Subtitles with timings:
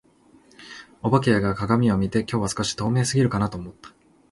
[1.03, 3.93] お化けが鏡を見て、「今日は少し透明過ぎるかな」と思った。